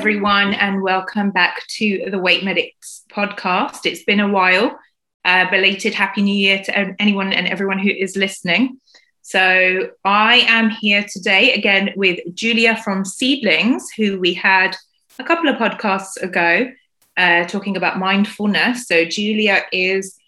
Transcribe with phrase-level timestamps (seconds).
[0.00, 3.84] everyone, and welcome back to the Weight Medics podcast.
[3.84, 4.80] It's been a while.
[5.26, 8.80] Uh, belated Happy New Year to anyone and everyone who is listening.
[9.20, 14.74] So, I am here today again with Julia from Seedlings, who we had
[15.18, 16.72] a couple of podcasts ago
[17.18, 18.86] uh, talking about mindfulness.
[18.86, 20.18] So, Julia is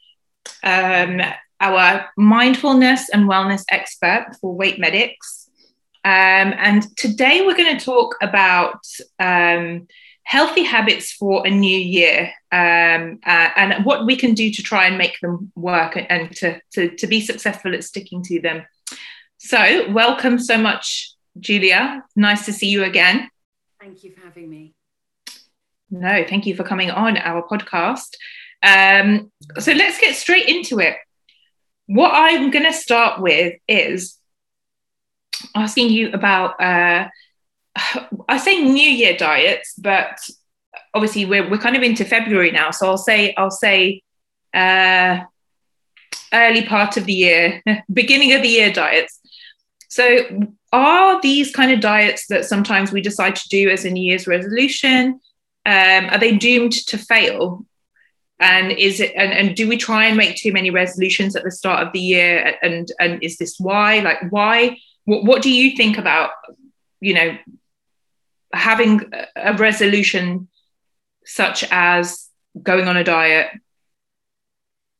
[0.63, 1.23] um,
[1.61, 5.42] our mindfulness and wellness expert for Weight Medics.
[6.05, 8.85] Um, and today we're going to talk about
[9.21, 9.87] um,
[10.25, 14.87] healthy habits for a new year um, uh, and what we can do to try
[14.87, 18.65] and make them work and to, to, to be successful at sticking to them.
[19.39, 22.05] So, welcome so much, Julia.
[22.17, 23.29] Nice to see you again.
[23.81, 24.75] Thank you for having me.
[25.91, 28.17] No, thank you for coming on our podcast.
[28.63, 30.97] Um, so, let's get straight into it.
[31.87, 34.17] What I'm going to start with is
[35.55, 37.09] asking you about uh,
[38.29, 40.19] I say New Year diets, but
[40.95, 44.03] obviously we're we're kind of into February now, so I'll say I'll say
[44.55, 45.21] uh,
[46.33, 47.63] early part of the year,
[47.93, 49.19] beginning of the year diets.
[49.89, 54.03] So are these kind of diets that sometimes we decide to do as a New
[54.03, 55.21] Year's resolution?
[55.65, 57.67] Um, are they doomed to fail?
[58.41, 61.51] And is it and, and do we try and make too many resolutions at the
[61.51, 62.55] start of the year?
[62.63, 64.01] And and is this why?
[64.01, 66.31] Like why what, what do you think about,
[67.01, 67.37] you know,
[68.53, 70.49] having a resolution
[71.25, 72.29] such as
[72.61, 73.51] going on a diet?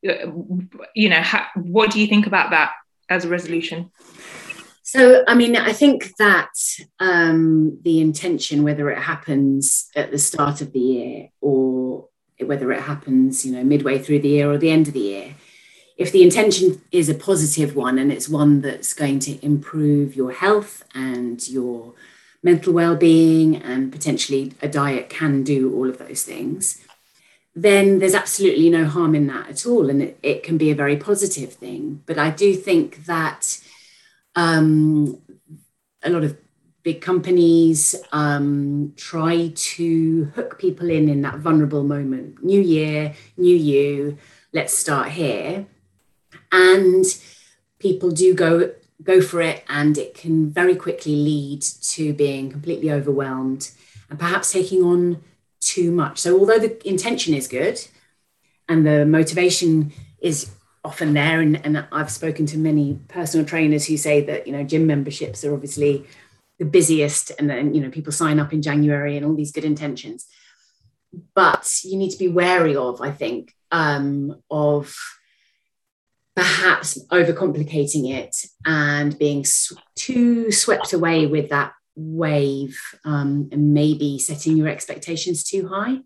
[0.03, 2.73] You know, ha- what do you think about that
[3.09, 3.91] as a resolution?
[4.83, 6.53] So, I mean, I think that
[6.99, 12.09] um, the intention, whether it happens at the start of the year or
[12.41, 15.35] whether it happens, you know, midway through the year or the end of the year,
[15.97, 20.33] if the intention is a positive one and it's one that's going to improve your
[20.33, 21.95] health and your
[22.43, 26.83] mental well-being and potentially a diet can do all of those things
[27.55, 29.91] then there's absolutely no harm in that at all.
[29.91, 32.03] And it, it can be a very positive thing.
[32.07, 33.61] But i do think that
[34.35, 35.21] um,
[36.03, 36.37] a lot of
[36.83, 42.43] big companies um, try to hook people in in that vulnerable moment.
[42.43, 44.19] New year new you.
[44.53, 45.67] Let's start here
[46.53, 47.05] and
[47.79, 52.93] people do go go for it and it can very quickly lead to being completely
[52.93, 53.73] overwhelmed
[54.09, 55.21] and perhaps taking on
[55.61, 56.19] too much.
[56.19, 57.81] So although the intention is good
[58.69, 60.51] and the motivation is
[60.85, 64.65] often there and, and i've spoken to many personal trainers who say that you know
[64.65, 66.05] gym memberships are obviously
[66.59, 69.65] the busiest and then you know people sign up in january and all these good
[69.65, 70.27] intentions.
[71.35, 74.95] But you need to be wary of i think um, of
[76.35, 78.35] perhaps overcomplicating it
[78.65, 79.45] and being
[79.97, 85.99] too swept away with that wave um, and maybe setting your expectations too high.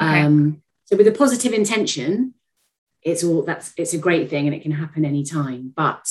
[0.00, 0.22] Okay.
[0.22, 2.34] Um, so with a positive intention,
[3.02, 6.06] it's all that's it's a great thing and it can happen anytime, but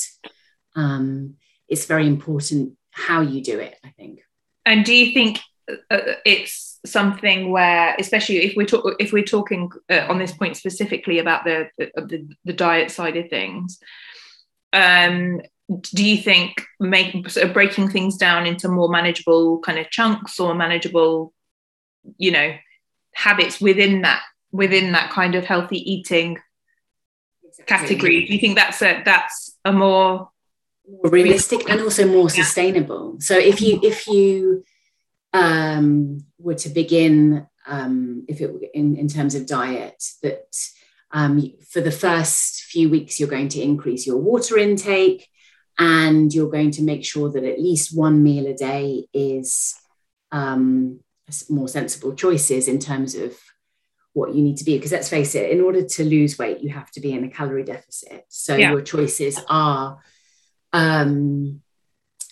[0.75, 1.36] um,
[1.68, 4.22] it's very important how you do it, I think.
[4.66, 9.72] And do you think uh, it's something where, especially if we're talk- if we're talking
[9.90, 13.80] uh, on this point specifically about the, the the diet side of things,
[14.74, 15.42] um,
[15.94, 20.40] do you think make sort of breaking things down into more manageable kind of chunks
[20.40, 21.34] or manageable,
[22.18, 22.54] you know,
[23.14, 26.38] habits within that within that kind of healthy eating
[27.66, 28.26] category?
[28.26, 30.30] Do you think that's a that's a more
[30.88, 33.18] more realistic and also more sustainable?
[33.20, 34.66] So if you if you
[35.34, 40.56] um, were to begin, um, if it in, in terms of diet, that
[41.12, 45.28] um, for the first few weeks you're going to increase your water intake,
[45.80, 49.74] and you're going to make sure that at least one meal a day is
[50.32, 51.00] um,
[51.50, 53.36] more sensible choices in terms of
[54.14, 54.78] what you need to be.
[54.78, 57.30] Because let's face it, in order to lose weight, you have to be in a
[57.30, 58.26] calorie deficit.
[58.30, 58.69] So yeah.
[58.69, 59.98] your choices are
[60.74, 61.62] um,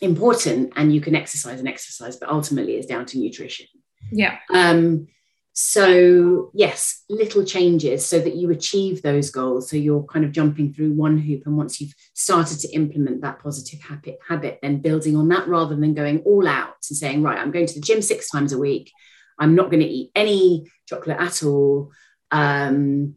[0.01, 3.68] important and you can exercise and exercise, but ultimately it's down to nutrition.
[4.12, 4.38] Yeah.
[4.53, 5.07] Um,
[5.53, 9.69] so yes, little changes so that you achieve those goals.
[9.69, 13.39] So you're kind of jumping through one hoop, and once you've started to implement that
[13.39, 17.38] positive habit, habit, then building on that rather than going all out and saying, right,
[17.38, 18.92] I'm going to the gym six times a week.
[19.38, 21.92] I'm not going to eat any chocolate at all.
[22.31, 23.15] Um,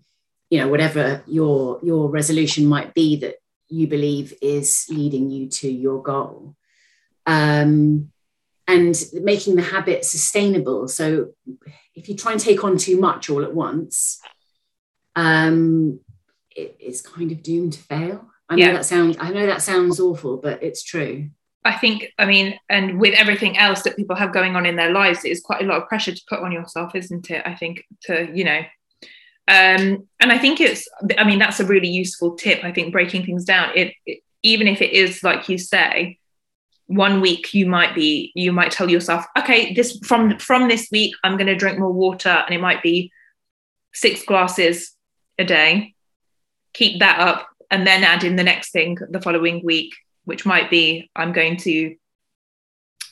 [0.50, 3.36] you know, whatever your your resolution might be that
[3.68, 6.56] you believe is leading you to your goal
[7.26, 8.10] um,
[8.66, 10.88] and making the habit sustainable.
[10.88, 11.30] So
[11.94, 14.20] if you try and take on too much all at once,
[15.16, 16.00] um,
[16.54, 18.26] it, it's kind of doomed to fail.
[18.48, 18.72] I know yeah.
[18.72, 21.30] that sounds I know that sounds awful, but it's true.
[21.66, 24.92] I think, I mean, and with everything else that people have going on in their
[24.92, 27.42] lives, it's quite a lot of pressure to put on yourself, isn't it?
[27.46, 28.60] I think to, you know,
[29.48, 30.86] um, and I think it's,
[31.16, 32.64] I mean, that's a really useful tip.
[32.64, 36.18] I think breaking things down, it, it even if it is like you say,
[36.86, 41.14] one week you might be, you might tell yourself, okay, this from from this week,
[41.24, 43.12] I'm going to drink more water, and it might be
[43.92, 44.94] six glasses
[45.38, 45.94] a day.
[46.72, 49.94] Keep that up, and then add in the next thing the following week
[50.24, 51.96] which might be I'm going to,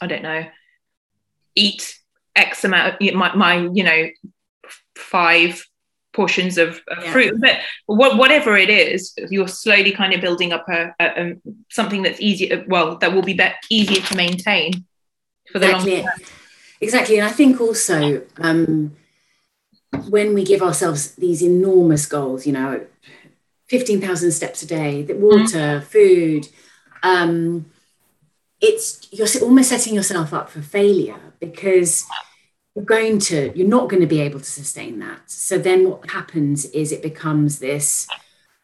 [0.01, 0.45] I don't know,
[1.55, 1.99] eat
[2.35, 4.09] X amount, my, my you know,
[4.97, 5.67] five
[6.13, 7.13] portions of, of yeah.
[7.13, 11.37] fruit but whatever it is you're slowly kind of building up a, a, a
[11.71, 14.85] something that's easier well that will be, be easier to maintain
[15.51, 15.95] for the exactly.
[15.95, 16.21] long term
[16.81, 18.95] exactly and i think also um,
[20.09, 22.85] when we give ourselves these enormous goals you know
[23.69, 25.85] 15,000 steps a day the water mm-hmm.
[25.85, 26.49] food
[27.03, 27.67] um,
[28.61, 32.05] it's you're almost setting yourself up for failure because
[32.75, 36.11] you're going to you're not going to be able to sustain that so then what
[36.11, 38.09] happens is it becomes this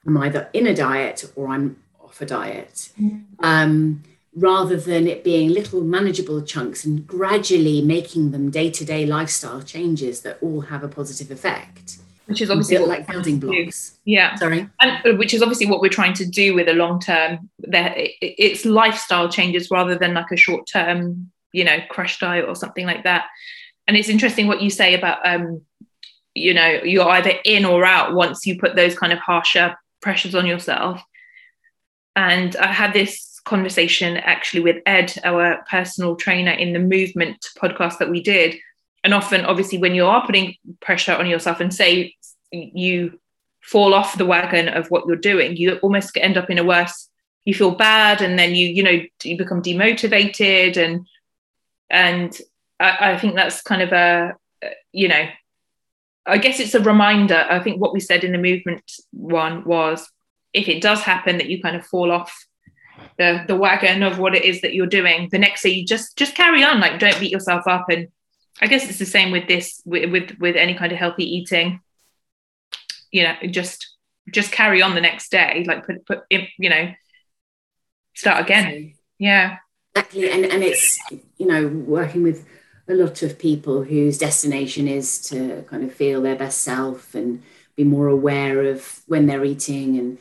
[0.07, 3.23] i'm either in a diet or i'm off a diet mm.
[3.41, 4.03] um,
[4.35, 10.39] rather than it being little manageable chunks and gradually making them day-to-day lifestyle changes that
[10.41, 13.99] all have a positive effect which is obviously like building blocks.
[14.05, 17.01] Yeah, sorry, and uh, which is obviously what we're trying to do with a long
[17.01, 17.49] term.
[17.59, 22.55] There, it's lifestyle changes rather than like a short term, you know, crash diet or
[22.55, 23.25] something like that.
[23.89, 25.63] And it's interesting what you say about, um,
[26.35, 30.37] you know, you're either in or out once you put those kind of harsher pressures
[30.37, 31.03] on yourself.
[32.15, 37.99] And I had this conversation actually with Ed, our personal trainer in the movement podcast
[37.99, 38.57] that we did
[39.05, 42.15] and often obviously when you are putting pressure on yourself and say
[42.51, 43.19] you
[43.63, 47.09] fall off the wagon of what you're doing you almost end up in a worse
[47.45, 51.07] you feel bad and then you you know you become demotivated and
[51.91, 52.41] and
[52.81, 54.35] I, I think that's kind of a
[54.65, 55.29] uh, you know
[56.27, 58.83] I guess it's a reminder I think what we said in the movement
[59.13, 60.09] one was
[60.53, 62.33] if it does happen that you kind of fall off
[63.17, 66.17] the the wagon of what it is that you're doing the next day you just
[66.17, 68.09] just carry on like don't beat yourself up and
[68.61, 71.81] I guess it's the same with this with, with with any kind of healthy eating.
[73.11, 73.95] You know, just
[74.33, 76.93] just carry on the next day, like put put you know,
[78.15, 78.95] start again.
[79.19, 79.59] Yeah.
[79.95, 80.99] Exactly, and and it's
[81.39, 82.47] you know working with
[82.89, 87.43] a lot of people whose destination is to kind of feel their best self and
[87.77, 90.19] be more aware of when they're eating and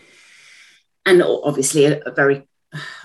[1.05, 2.43] and obviously a, a very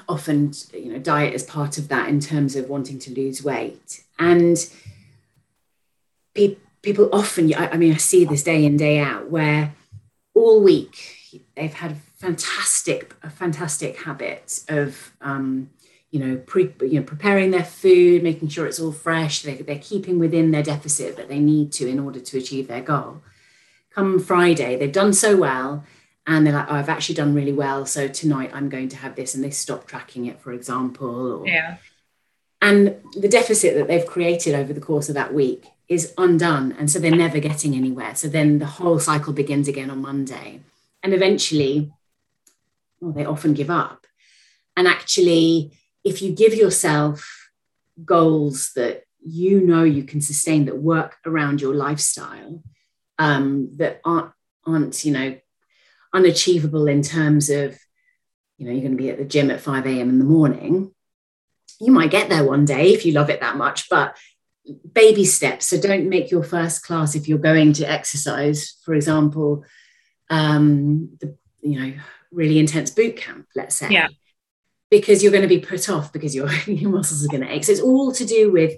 [0.09, 4.03] often you know diet is part of that in terms of wanting to lose weight.
[4.19, 4.56] And
[6.35, 9.75] pe- people often, I, I mean, I see this day in, day out, where
[10.35, 11.17] all week
[11.56, 15.70] they've had fantastic, a fantastic habit of, um,
[16.12, 19.43] you know, pre, you know, preparing their food, making sure it's all fresh.
[19.43, 22.82] They, they're keeping within their deficit that they need to in order to achieve their
[22.82, 23.23] goal.
[23.91, 25.85] Come Friday, they've done so well,
[26.26, 27.87] and they're like, oh, I've actually done really well.
[27.87, 31.41] So tonight I'm going to have this, and they stop tracking it, for example.
[31.41, 31.79] Or, yeah.
[32.61, 36.73] And the deficit that they've created over the course of that week is undone.
[36.79, 38.15] And so they're never getting anywhere.
[38.15, 40.61] So then the whole cycle begins again on Monday.
[41.03, 41.91] And eventually,
[43.00, 44.06] well, they often give up.
[44.77, 45.72] And actually,
[46.05, 47.51] if you give yourself
[48.05, 52.63] goals that you know you can sustain that work around your lifestyle,
[53.19, 54.32] um, that aren't,
[54.67, 55.37] aren't, you know,
[56.13, 57.79] unachievable in terms of,
[58.59, 60.09] you know, you're going to be at the gym at 5 a.m.
[60.09, 60.93] in the morning.
[61.81, 64.17] You might get there one day if you love it that much, but
[64.93, 65.67] baby steps.
[65.67, 69.65] So don't make your first class if you're going to exercise, for example,
[70.31, 71.94] um, the you know
[72.31, 74.09] really intense boot camp, let's say, yeah.
[74.93, 77.65] Because you're going to be put off because your your muscles are going to ache.
[77.65, 78.77] So it's all to do with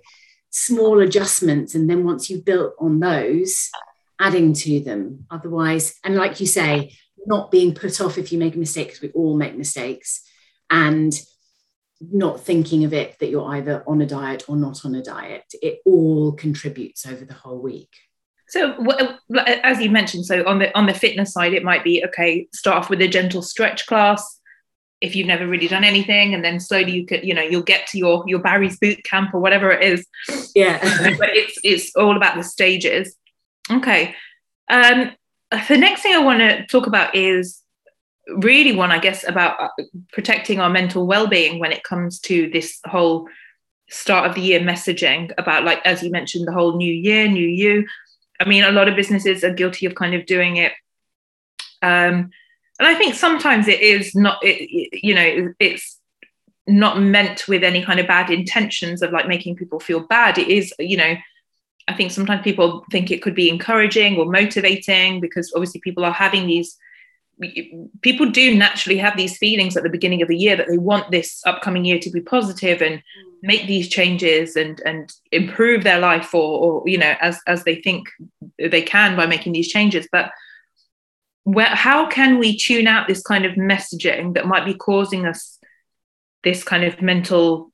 [0.49, 3.69] small adjustments, and then once you've built on those,
[4.21, 5.27] adding to them.
[5.31, 9.03] Otherwise, and like you say, not being put off if you make a mistake because
[9.03, 10.23] we all make mistakes,
[10.71, 11.13] and
[12.01, 15.45] not thinking of it that you're either on a diet or not on a diet.
[15.63, 17.91] It all contributes over the whole week.
[18.49, 18.77] So,
[19.47, 22.47] as you mentioned, so on the on the fitness side, it might be okay.
[22.53, 24.41] Start off with a gentle stretch class
[25.05, 27.87] if you've never really done anything, and then slowly you could, you know, you'll get
[27.89, 30.07] to your your Barry's boot camp or whatever it is.
[30.55, 30.79] Yeah,
[31.19, 33.17] but it's it's all about the stages.
[33.71, 34.15] Okay.
[34.69, 35.13] Um,
[35.69, 37.61] the next thing I want to talk about is
[38.29, 39.69] really one, I guess, about uh,
[40.13, 43.29] protecting our mental well-being when it comes to this whole
[43.91, 47.47] start of the year messaging about, like as you mentioned, the whole new year, new
[47.47, 47.87] you.
[48.41, 50.73] I mean, a lot of businesses are guilty of kind of doing it.
[51.83, 52.31] Um,
[52.79, 56.01] and I think sometimes it is not, it, you know, it's
[56.67, 60.39] not meant with any kind of bad intentions of like making people feel bad.
[60.39, 61.15] It is you know
[61.87, 66.13] i think sometimes people think it could be encouraging or motivating because obviously people are
[66.13, 66.79] having these
[68.03, 71.11] people do naturally have these feelings at the beginning of the year that they want
[71.11, 73.03] this upcoming year to be positive and mm.
[73.43, 77.77] make these changes and and improve their life or, or you know as as they
[77.77, 78.09] think
[78.59, 80.07] they can by making these changes.
[80.13, 80.31] But
[81.45, 85.59] where, how can we tune out this kind of messaging that might be causing us
[86.43, 87.73] this kind of mental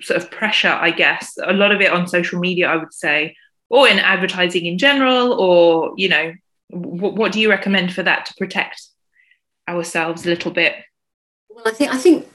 [0.00, 1.36] sort of pressure, I guess.
[1.44, 3.36] A lot of it on social media, I would say,
[3.68, 6.32] or in advertising in general, or, you know,
[6.70, 8.82] w- what do you recommend for that to protect
[9.68, 10.76] ourselves a little bit?
[11.50, 12.28] Well, I think, I think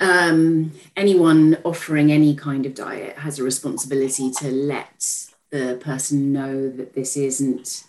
[0.00, 6.70] um, anyone offering any kind of diet has a responsibility to let the person know
[6.70, 7.84] that this isn't,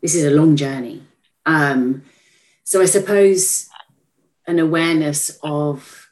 [0.00, 1.02] this is a long journey.
[1.46, 2.02] Um,
[2.64, 3.68] so I suppose
[4.46, 6.10] an awareness of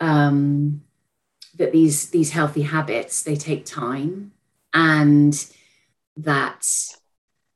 [0.00, 0.82] um,
[1.56, 4.32] that these these healthy habits they take time
[4.74, 5.46] and
[6.16, 6.66] that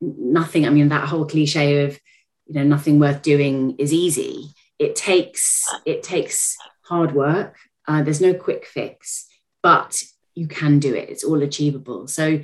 [0.00, 1.98] nothing i mean that whole cliche of
[2.46, 4.54] you know nothing worth doing is easy.
[4.78, 7.56] It takes it takes hard work.
[7.88, 9.26] Uh, there's no quick fix
[9.62, 10.02] but
[10.34, 11.08] you can do it.
[11.08, 12.06] It's all achievable.
[12.06, 12.40] So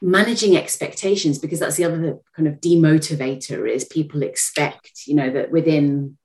[0.00, 5.50] managing expectations because that's the other kind of demotivator is people expect you know that
[5.50, 6.16] within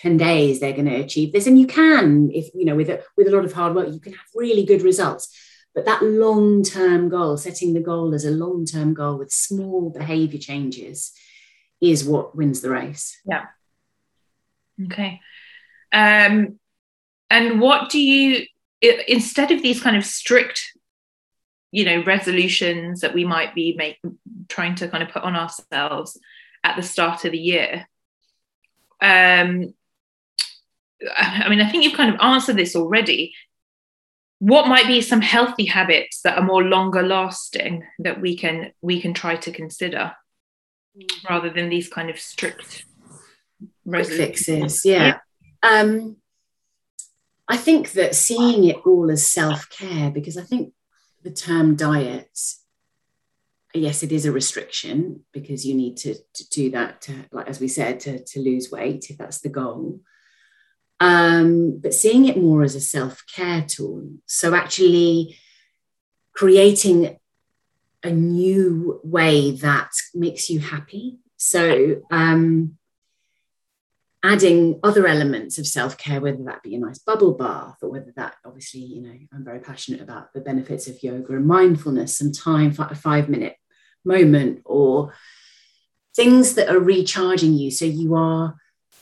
[0.00, 1.46] 10 days they're going to achieve this.
[1.46, 4.00] And you can if you know with a, with a lot of hard work you
[4.00, 5.36] can have really good results.
[5.74, 9.90] But that long term goal setting the goal as a long term goal with small
[9.90, 11.12] behavior changes
[11.80, 13.20] is what wins the race.
[13.24, 13.46] Yeah.
[14.86, 15.20] Okay.
[15.92, 16.58] Um
[17.28, 18.46] and what do you
[18.80, 20.72] instead of these kind of strict
[21.70, 23.98] you know resolutions that we might be make,
[24.48, 26.18] trying to kind of put on ourselves
[26.64, 27.86] at the start of the year
[29.00, 29.72] um
[31.16, 33.34] I mean, I think you've kind of answered this already.
[34.38, 39.00] What might be some healthy habits that are more longer lasting that we can we
[39.00, 40.12] can try to consider
[41.28, 42.84] rather than these kind of strict
[43.86, 44.84] fixes?
[44.84, 45.18] Yeah.
[45.62, 45.80] yeah.
[45.80, 46.16] Um,
[47.48, 50.72] I think that seeing it all as self care, because I think
[51.22, 52.38] the term diet,
[53.74, 57.60] yes, it is a restriction because you need to, to do that to, like as
[57.60, 60.00] we said, to, to lose weight if that's the goal
[61.00, 64.08] um, but seeing it more as a self care tool.
[64.26, 65.38] So, actually
[66.34, 67.18] creating
[68.02, 71.18] a new way that makes you happy.
[71.38, 72.76] So, um,
[74.22, 78.12] adding other elements of self care, whether that be a nice bubble bath or whether
[78.16, 82.32] that, obviously, you know, I'm very passionate about the benefits of yoga and mindfulness, some
[82.32, 83.56] time, for a five minute
[84.04, 85.14] moment, or
[86.14, 87.70] things that are recharging you.
[87.70, 88.56] So, you are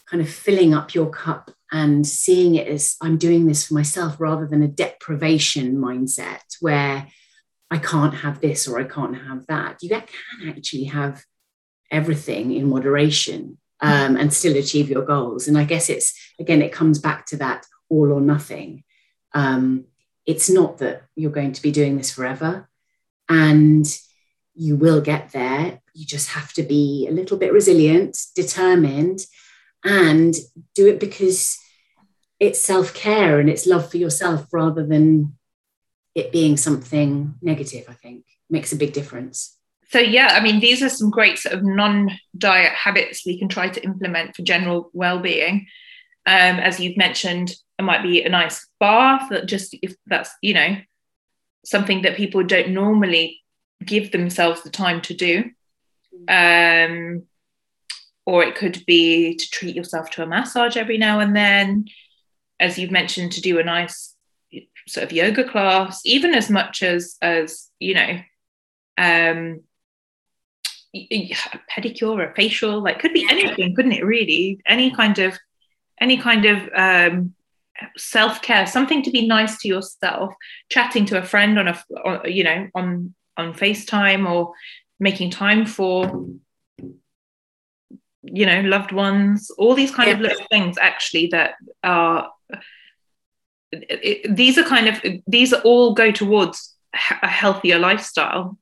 [0.08, 4.16] kind of filling up your cup and seeing it as I'm doing this for myself
[4.18, 7.06] rather than a deprivation mindset where
[7.70, 9.82] I can't have this or I can't have that.
[9.82, 11.22] You can actually have
[11.90, 15.49] everything in moderation um, and still achieve your goals.
[15.49, 18.85] And I guess it's, again, it comes back to that all or nothing.
[19.35, 19.85] Um,
[20.26, 22.68] it's not that you're going to be doing this forever
[23.28, 23.87] and
[24.54, 25.80] you will get there.
[25.94, 29.20] You just have to be a little bit resilient, determined,
[29.85, 30.35] and
[30.75, 31.56] do it because
[32.40, 35.37] it's self care and it's love for yourself rather than
[36.14, 39.57] it being something negative, I think makes a big difference.
[39.90, 43.49] So, yeah, I mean, these are some great sort of non diet habits we can
[43.49, 45.66] try to implement for general well being.
[46.26, 50.52] Um, as you've mentioned, it might be a nice bath that just, if that's, you
[50.52, 50.76] know,
[51.64, 53.40] something that people don't normally
[53.85, 55.50] give themselves the time to do.
[56.28, 57.23] Um,
[58.28, 61.87] or it could be to treat yourself to a massage every now and then
[62.61, 64.14] as you've mentioned to do a nice
[64.87, 68.18] sort of yoga class even as much as as you know
[68.99, 69.61] um
[70.95, 74.61] a pedicure a facial like could be anything couldn't it really?
[74.66, 75.38] Any kind of
[76.00, 77.35] any kind of um
[77.97, 80.35] self-care something to be nice to yourself
[80.68, 84.52] chatting to a friend on a on, you know on on facetime or
[84.99, 86.28] making time for
[88.23, 90.14] you know loved ones all these kind yeah.
[90.14, 91.54] of little things actually that
[91.85, 92.30] are
[93.71, 96.75] it, these are kind of these are all go towards
[97.23, 98.59] a healthier lifestyle.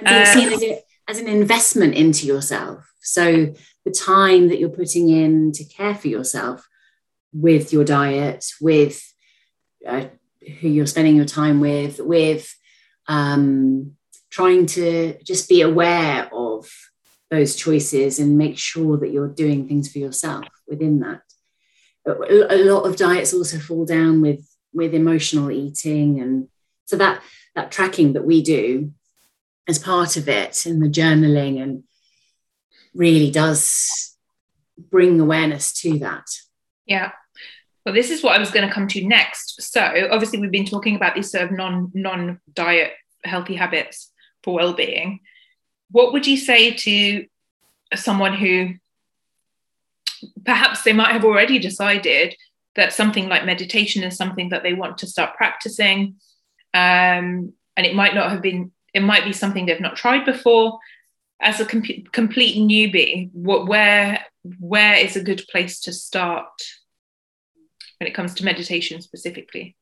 [0.00, 3.52] And so as, an investment into yourself so
[3.84, 6.66] the time that you're putting in to care for yourself
[7.32, 9.02] with your diet with
[9.86, 10.06] uh,
[10.60, 12.54] who you're spending your time with with
[13.08, 13.92] um,
[14.30, 16.68] trying to just be aware of
[17.30, 21.22] those choices and make sure that you're doing things for yourself within that.
[22.06, 26.48] a lot of diets also fall down with with emotional eating and
[26.84, 27.20] so that
[27.54, 28.92] that tracking that we do
[29.68, 31.82] as part of it and the journaling and
[32.94, 34.16] really does
[34.78, 36.26] bring awareness to that.
[36.86, 37.12] Yeah.
[37.84, 39.62] Well this is what i was going to come to next.
[39.62, 42.92] So obviously we've been talking about these sort of non non diet
[43.24, 45.20] healthy habits for well-being.
[45.90, 47.26] What would you say to
[47.94, 48.74] someone who
[50.44, 52.34] perhaps they might have already decided
[52.74, 56.16] that something like meditation is something that they want to start practicing
[56.74, 60.78] um, and it might not have been it might be something they've not tried before
[61.40, 64.24] as a com- complete newbie what where
[64.58, 66.46] where is a good place to start
[67.98, 69.76] when it comes to meditation specifically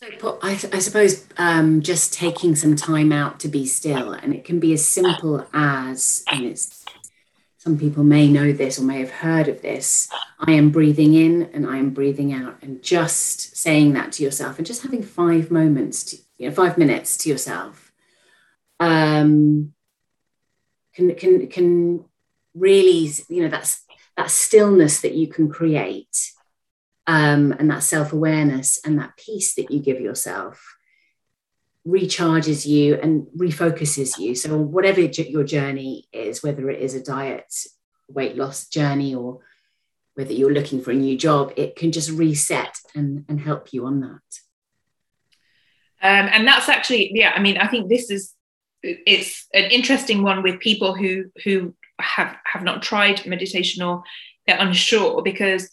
[0.00, 4.44] so I, I suppose um, just taking some time out to be still and it
[4.44, 6.84] can be as simple as and it's
[7.58, 10.08] some people may know this or may have heard of this.
[10.40, 14.58] I am breathing in and I am breathing out, and just saying that to yourself
[14.58, 17.91] and just having five moments, to, you know, five minutes to yourself,
[18.82, 19.72] um,
[20.94, 22.04] can can can
[22.54, 23.84] really, you know, that's
[24.16, 26.32] that stillness that you can create,
[27.06, 30.76] um, and that self awareness and that peace that you give yourself
[31.86, 34.34] recharges you and refocuses you.
[34.34, 37.54] So, whatever your journey is, whether it is a diet,
[38.08, 39.40] weight loss journey, or
[40.14, 43.86] whether you're looking for a new job, it can just reset and, and help you
[43.86, 44.40] on that.
[46.04, 48.34] Um, and that's actually, yeah, I mean, I think this is
[48.82, 54.02] it's an interesting one with people who who have have not tried meditation or
[54.46, 55.70] they're unsure because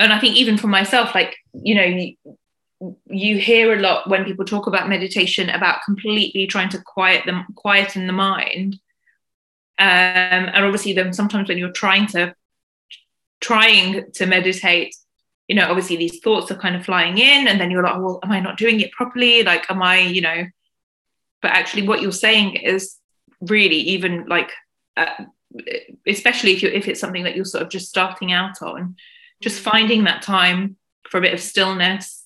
[0.00, 4.46] and I think even for myself, like, you know, you hear a lot when people
[4.46, 8.80] talk about meditation about completely trying to quiet them quieten the mind.
[9.78, 12.34] Um, and obviously then sometimes when you're trying to
[13.40, 14.94] trying to meditate
[15.48, 18.20] you know obviously these thoughts are kind of flying in and then you're like well
[18.22, 19.42] am i not doing it properly?
[19.42, 20.44] Like am i you know
[21.42, 22.96] but actually what you're saying is
[23.40, 24.50] really even like
[24.96, 25.24] uh,
[26.06, 28.96] especially if you if it's something that you're sort of just starting out on
[29.40, 30.76] just finding that time
[31.08, 32.20] for a bit of stillness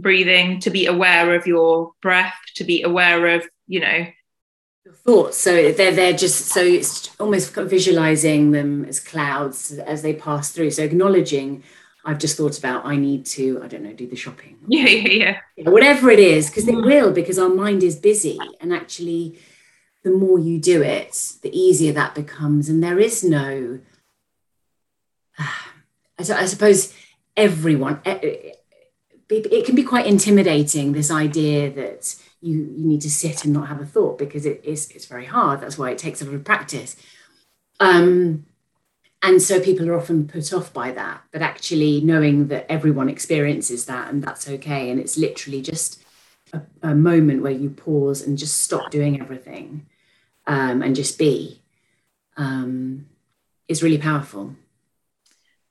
[0.00, 4.06] breathing, to be aware of your breath, to be aware of, you know,
[4.84, 5.38] your thoughts.
[5.38, 10.70] So they're they're just so it's almost visualizing them as clouds as they pass through.
[10.70, 11.62] So acknowledging
[12.04, 14.58] I've just thought about I need to, I don't know, do the shopping.
[14.68, 15.70] Yeah, yeah, yeah.
[15.70, 18.38] Whatever it is, because it will, because our mind is busy.
[18.60, 19.38] And actually,
[20.02, 22.68] the more you do it, the easier that becomes.
[22.68, 23.80] And there is no,
[26.18, 26.94] I suppose
[27.36, 33.52] everyone, it can be quite intimidating this idea that you, you need to sit and
[33.52, 36.24] not have a thought because it is it's very hard that's why it takes a
[36.24, 36.96] lot of practice
[37.80, 38.46] um,
[39.22, 43.86] and so people are often put off by that but actually knowing that everyone experiences
[43.86, 46.02] that and that's okay and it's literally just
[46.52, 49.86] a, a moment where you pause and just stop doing everything
[50.46, 51.60] um, and just be
[52.36, 53.06] um,
[53.68, 54.54] is really powerful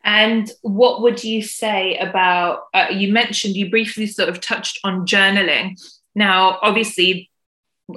[0.03, 2.63] and what would you say about?
[2.73, 5.79] Uh, you mentioned you briefly sort of touched on journaling.
[6.15, 7.29] Now, obviously,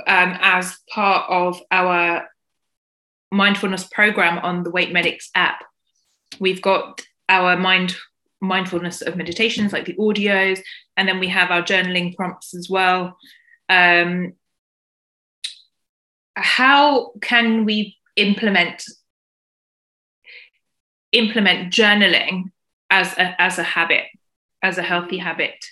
[0.06, 2.28] um, as part of our
[3.32, 5.64] mindfulness program on the Weight Medics app,
[6.38, 7.96] we've got our mind
[8.40, 10.60] mindfulness of meditations like the audios,
[10.96, 13.16] and then we have our journaling prompts as well.
[13.68, 14.34] Um,
[16.34, 18.84] how can we implement
[21.12, 22.50] implement journaling
[22.90, 24.06] as a, as a habit,
[24.62, 25.64] as a healthy habit?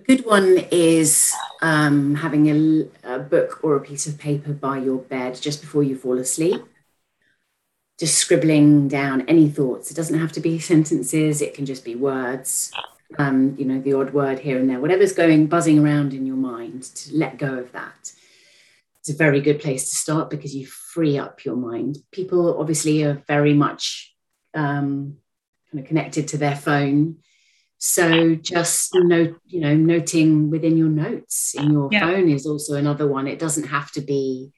[0.00, 4.78] A good one is um, having a, a, book or a piece of paper by
[4.78, 6.62] your bed just before you fall asleep.
[7.98, 9.90] Just scribbling down any thoughts.
[9.90, 12.72] It doesn't have to be sentences, it can just be words,
[13.18, 16.36] um, you know, the odd word here and there, whatever's going buzzing around in your
[16.36, 18.12] mind, to let go of that.
[19.00, 21.98] It's a very good place to start because you free up your mind.
[22.10, 24.14] People obviously are very much
[24.54, 25.18] um,
[25.70, 27.18] kind of connected to their phone.
[27.82, 32.00] So just note, you know, noting within your notes in your yeah.
[32.00, 33.26] phone is also another one.
[33.26, 34.52] It doesn't have to be,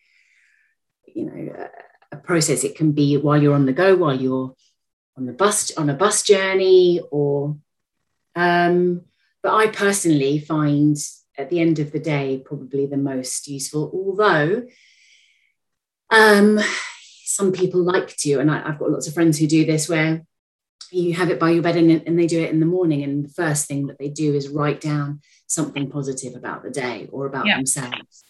[1.07, 1.69] you know,
[2.11, 2.65] a, process.
[2.65, 4.57] It can be while you're on the go, while you're
[5.17, 7.57] on the bus on a bus journey, or.
[8.35, 9.03] Um,
[9.41, 10.97] but I personally find
[11.39, 13.91] at the end of the day probably the most useful.
[13.95, 14.67] Although
[16.11, 16.59] um,
[17.25, 20.27] some people like to, and I, have got lots of friends who do this where
[20.93, 23.03] you have it by your bed and, and they do it in the morning.
[23.03, 27.09] And the first thing that they do is write down something positive about the day
[27.11, 27.57] or about yeah.
[27.57, 28.25] themselves.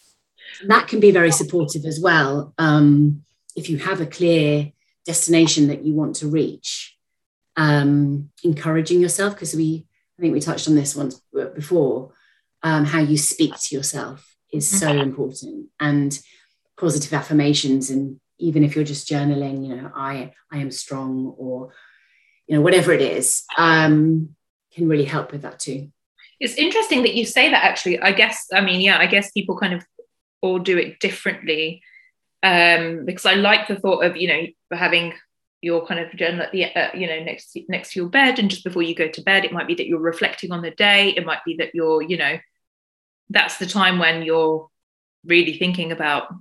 [0.61, 2.55] And that can be very supportive as well.
[2.59, 3.23] Um,
[3.57, 4.73] if you have a clear
[5.05, 6.97] destination that you want to reach,
[7.57, 9.87] um, encouraging yourself because we
[10.19, 11.21] I think we touched on this once
[11.55, 12.13] before.
[12.63, 15.01] Um, how you speak to yourself is so mm-hmm.
[15.01, 16.17] important, and
[16.79, 21.73] positive affirmations, and even if you're just journaling, you know, I I am strong, or
[22.47, 24.35] you know, whatever it is, um,
[24.75, 25.91] can really help with that too.
[26.41, 27.65] It's interesting that you say that.
[27.65, 29.85] Actually, I guess I mean, yeah, I guess people kind of
[30.41, 31.83] all do it differently
[32.43, 35.15] um, because I like the thought of you know having
[35.61, 38.51] your kind of journal at the uh, you know next next to your bed and
[38.51, 41.11] just before you go to bed it might be that you're reflecting on the day
[41.11, 42.39] it might be that you're you know
[43.31, 44.69] that's the time when you're
[45.25, 46.35] really thinking about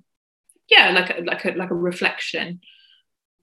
[0.69, 2.59] yeah like a, like a like a reflection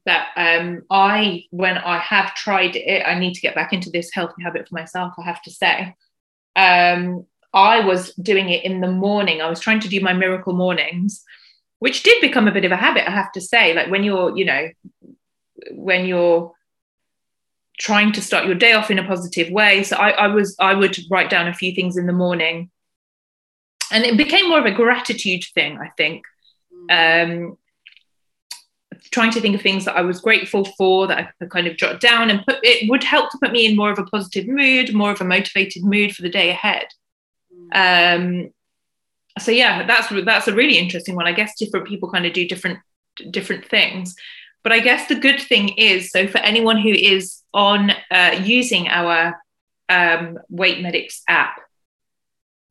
[0.09, 4.11] that um i when i have tried it i need to get back into this
[4.13, 5.95] healthy habit for myself i have to say
[6.57, 10.53] um i was doing it in the morning i was trying to do my miracle
[10.53, 11.25] mornings
[11.79, 14.37] which did become a bit of a habit i have to say like when you're
[14.37, 14.69] you know
[15.73, 16.53] when you're
[17.79, 19.83] trying to start your day off in a positive way.
[19.85, 22.71] So I, I was I would write down a few things in the morning,
[23.91, 25.79] and it became more of a gratitude thing.
[25.79, 26.25] I think.
[26.91, 27.57] Um,
[29.11, 31.77] trying to think of things that I was grateful for that I could kind of
[31.77, 34.47] jot down and put it would help to put me in more of a positive
[34.47, 36.87] mood, more of a motivated mood for the day ahead.
[37.73, 38.51] Um,
[39.39, 41.27] so yeah, that's that's a really interesting one.
[41.27, 42.79] I guess different people kind of do different
[43.31, 44.15] different things.
[44.63, 48.89] But I guess the good thing is so for anyone who is on uh, using
[48.89, 49.41] our
[49.89, 51.61] um, Weight Medics app,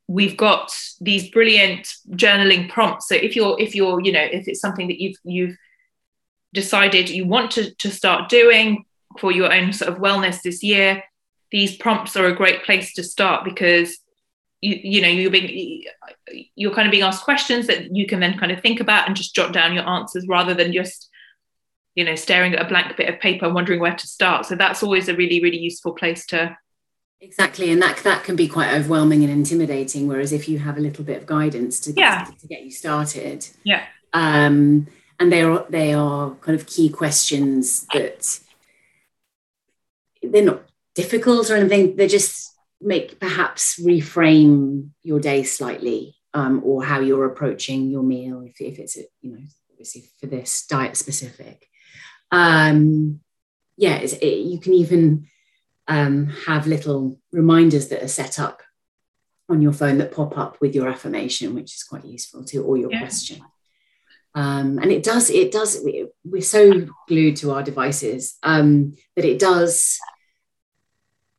[0.07, 3.07] we've got these brilliant journaling prompts.
[3.07, 5.57] So if you're if you're you know if it's something that you've you've
[6.57, 8.83] decided you want to, to start doing
[9.19, 11.03] for your own sort of wellness this year,
[11.51, 13.99] these prompts are a great place to start because
[14.59, 15.83] you, you know you're being
[16.55, 19.15] you're kind of being asked questions that you can then kind of think about and
[19.15, 21.09] just jot down your answers rather than just
[21.93, 24.47] you know staring at a blank bit of paper and wondering where to start.
[24.47, 26.57] So that's always a really really useful place to
[27.21, 30.81] exactly and that that can be quite overwhelming and intimidating whereas if you have a
[30.81, 32.23] little bit of guidance to, yeah.
[32.23, 33.47] to, to get you started.
[33.63, 33.83] Yeah.
[34.13, 34.87] Um
[35.19, 38.39] and they are they are kind of key questions that
[40.21, 40.63] they're not
[40.95, 47.25] difficult or anything they just make perhaps reframe your day slightly um, or how you're
[47.25, 51.67] approaching your meal if, if it's a, you know obviously for this diet specific
[52.31, 53.19] um,
[53.77, 55.27] yeah, it, you can even
[55.87, 58.61] um, have little reminders that are set up
[59.49, 62.77] on your phone that pop up with your affirmation, which is quite useful too, or
[62.77, 62.99] your yeah.
[62.99, 63.41] question.
[64.35, 65.83] Um, and it does, it does,
[66.23, 69.97] we're so glued to our devices um, that it does,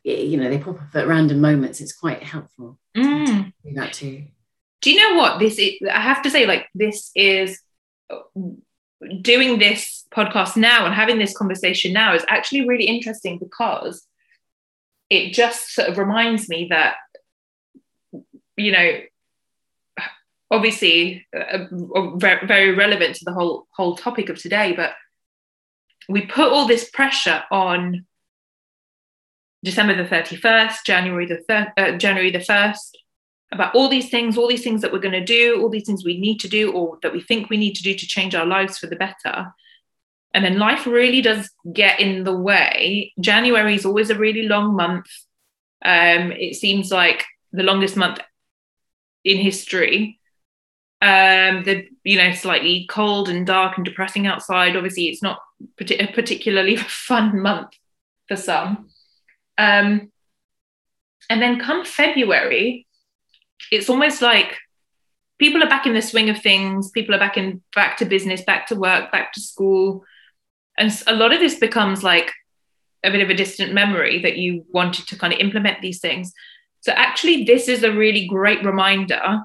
[0.03, 1.81] you know, they pop up at random moments.
[1.81, 3.53] It's quite helpful mm.
[3.64, 4.24] do that too.
[4.81, 5.74] Do you know what this is?
[5.92, 7.61] I have to say, like, this is
[9.22, 14.05] doing this podcast now and having this conversation now is actually really interesting because
[15.11, 16.96] it just sort of reminds me that
[18.57, 19.01] you know
[20.50, 24.92] obviously uh, uh very relevant to the whole whole topic of today but
[26.08, 28.06] we put all this pressure on
[29.62, 32.90] December the 31st January the thir- uh, January the 1st
[33.52, 36.04] about all these things, all these things that we're going to do, all these things
[36.04, 38.46] we need to do, or that we think we need to do to change our
[38.46, 39.52] lives for the better.
[40.34, 43.12] And then life really does get in the way.
[43.18, 45.06] January is always a really long month.
[45.82, 48.20] Um, it seems like the longest month
[49.24, 50.18] in history.
[51.00, 54.76] Um, the you know slightly cold and dark and depressing outside.
[54.76, 55.40] Obviously, it's not
[55.78, 57.70] a particularly fun month
[58.26, 58.88] for some.
[59.56, 60.11] Um,
[61.30, 62.87] and then come February,
[63.70, 64.56] it's almost like
[65.38, 68.42] people are back in the swing of things people are back in back to business
[68.42, 70.04] back to work back to school
[70.76, 72.32] and a lot of this becomes like
[73.04, 76.32] a bit of a distant memory that you wanted to kind of implement these things
[76.80, 79.40] so actually this is a really great reminder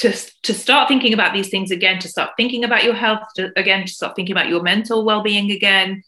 [0.00, 3.50] to, to start thinking about these things again to start thinking about your health to,
[3.56, 6.02] again to start thinking about your mental well-being again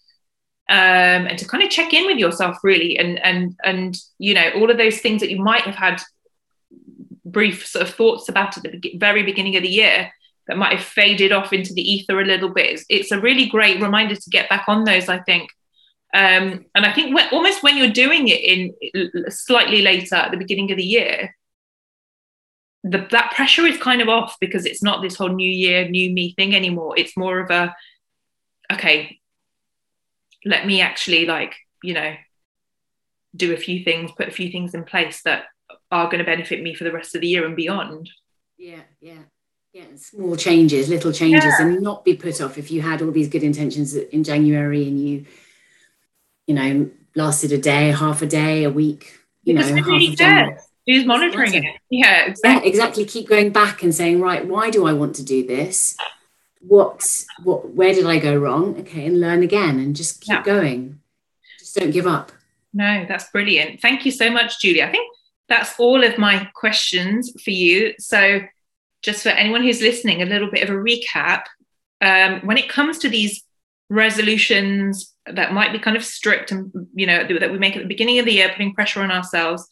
[0.69, 4.51] um, and to kind of check in with yourself really and and and you know
[4.57, 6.01] all of those things that you might have had
[7.25, 10.11] brief sort of thoughts about at the very beginning of the year
[10.47, 12.71] that might have faded off into the ether a little bit.
[12.71, 15.51] It's, it's a really great reminder to get back on those, I think.
[16.15, 20.37] Um, and I think when, almost when you're doing it in slightly later at the
[20.37, 21.35] beginning of the year,
[22.85, 26.11] the, that pressure is kind of off because it's not this whole new year, new
[26.11, 26.95] me thing anymore.
[26.97, 27.75] It's more of a,
[28.73, 29.19] okay,
[30.45, 32.15] let me actually like, you know,
[33.35, 35.47] do a few things, put a few things in place that
[35.91, 38.09] are going to benefit me for the rest of the year and beyond.
[38.57, 39.23] Yeah, yeah.
[39.73, 41.67] Yeah, small changes, little changes, yeah.
[41.67, 45.01] and not be put off if you had all these good intentions in January and
[45.01, 45.27] you
[46.47, 50.09] you know, lasted a day, half a day, a week, you Because know, half really
[50.09, 50.51] of January.
[50.53, 50.63] cares?
[50.87, 51.65] Who's monitoring it?
[51.91, 52.69] Yeah, Yeah, exactly.
[52.69, 53.05] exactly.
[53.07, 55.97] Keep going back and saying, right, why do I want to do this?
[56.61, 58.79] What, what, where did I go wrong?
[58.81, 60.43] Okay, and learn again and just keep Yeah.
[60.43, 61.01] going.
[61.59, 62.33] Just don't give up.
[62.73, 63.81] No, that's brilliant.
[63.81, 64.83] Thank you so much, Julie.
[64.83, 65.11] I think
[65.49, 67.95] that's all of my questions for you.
[67.99, 68.41] So,
[69.03, 71.45] just for anyone who's listening, a little bit of a recap.
[72.01, 73.43] Um, when it comes to these
[73.91, 77.89] resolutions that might be kind of strict and you know that we make at the
[77.89, 79.67] beginning of the year, putting pressure on ourselves,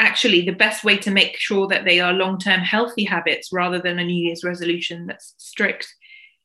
[0.00, 3.98] actually the best way to make sure that they are long-term healthy habits rather than
[3.98, 5.94] a New Year's resolution that's strict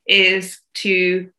[0.05, 1.31] is to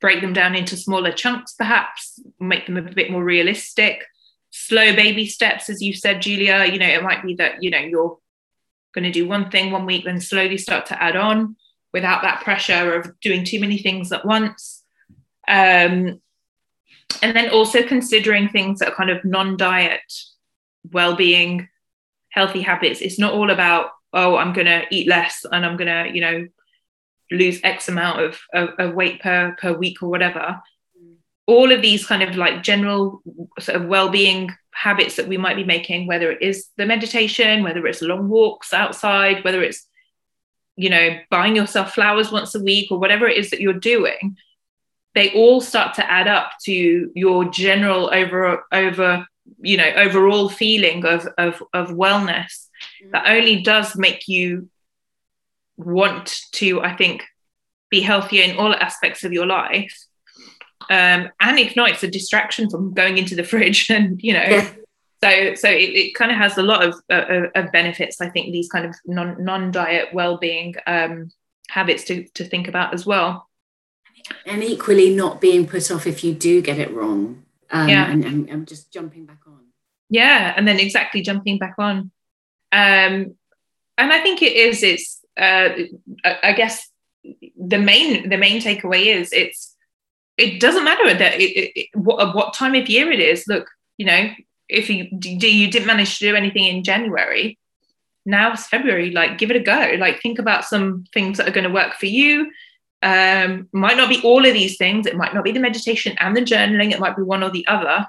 [0.00, 4.04] break them down into smaller chunks, perhaps make them a bit more realistic.
[4.50, 6.64] Slow baby steps, as you said, Julia.
[6.64, 8.18] You know, it might be that you know you're
[8.94, 11.56] going to do one thing one week, then slowly start to add on
[11.92, 14.82] without that pressure of doing too many things at once.
[15.46, 16.20] Um,
[17.22, 20.12] and then also considering things that are kind of non-diet,
[20.90, 21.68] well-being,
[22.30, 23.00] healthy habits.
[23.00, 26.20] It's not all about oh, I'm going to eat less and I'm going to you
[26.20, 26.48] know
[27.30, 30.60] lose X amount of, of, of weight per per week or whatever.
[30.98, 31.16] Mm.
[31.46, 33.22] All of these kind of like general
[33.58, 37.86] sort of well-being habits that we might be making, whether it is the meditation, whether
[37.86, 39.86] it's long walks outside, whether it's
[40.76, 44.36] you know buying yourself flowers once a week or whatever it is that you're doing,
[45.14, 49.26] they all start to add up to your general over over
[49.60, 52.66] you know overall feeling of of, of wellness
[53.12, 54.68] that only does make you
[55.76, 57.24] want to, I think,
[57.90, 59.96] be healthier in all aspects of your life.
[60.90, 64.42] Um, and if not, it's a distraction from going into the fridge and, you know,
[64.42, 64.70] Yeah.
[65.22, 68.20] so so it, it kind of has a lot of, uh, of benefits.
[68.20, 71.30] I think these kind of non non diet well being um,
[71.70, 73.48] habits to to think about as well.
[74.46, 77.44] And equally not being put off if you do get it wrong.
[77.70, 78.10] Um, Yeah.
[78.10, 79.66] and, and, and just jumping back on.
[80.10, 82.10] Yeah, and then exactly jumping back on.
[82.72, 83.36] Um,
[83.98, 84.82] and I think it is.
[84.82, 85.20] It's.
[85.36, 85.68] Uh,
[86.42, 86.90] I guess
[87.56, 89.74] the main the main takeaway is it's.
[90.38, 93.44] It doesn't matter that it, it, it, what what time of year it is.
[93.48, 94.30] Look, you know,
[94.68, 97.58] if you do you didn't manage to do anything in January,
[98.24, 99.10] now it's February.
[99.10, 99.96] Like, give it a go.
[99.98, 102.50] Like, think about some things that are going to work for you.
[103.02, 105.06] Um, might not be all of these things.
[105.06, 106.92] It might not be the meditation and the journaling.
[106.92, 108.06] It might be one or the other.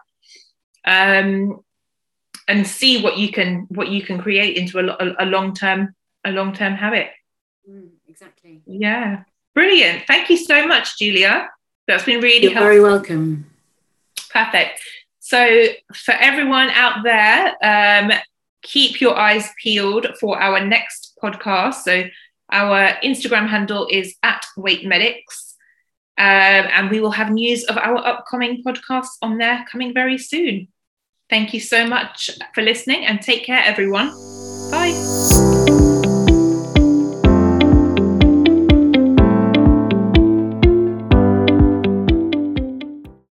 [0.86, 1.64] Um,
[2.48, 5.94] and see what you can what you can create into a, a long term
[6.26, 7.12] a long term habit.
[7.70, 8.62] Mm, exactly.
[8.66, 9.24] Yeah,
[9.54, 10.06] brilliant.
[10.08, 11.50] Thank you so much, Julia.
[11.88, 12.68] That's been really You're helpful.
[12.68, 13.50] very welcome.
[14.32, 14.82] Perfect.
[15.20, 18.12] So, for everyone out there, um,
[18.62, 21.82] keep your eyes peeled for our next podcast.
[21.84, 22.04] So,
[22.52, 25.56] our Instagram handle is at Weight Medics,
[26.18, 30.68] um, and we will have news of our upcoming podcasts on there coming very soon.
[31.30, 34.10] Thank you so much for listening and take care, everyone.
[34.72, 35.39] Bye.